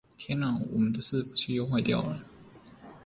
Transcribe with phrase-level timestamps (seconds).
[0.17, 0.59] 天啊！
[0.73, 2.23] 我們的伺服器又壞掉了